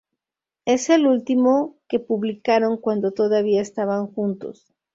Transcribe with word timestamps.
Es 0.65 0.89
el 0.89 1.05
último 1.05 1.77
que 1.87 1.99
publicaron 1.99 2.77
cuando 2.77 3.11
todavía 3.11 3.61
estaban 3.61 4.07
juntos. 4.07 4.73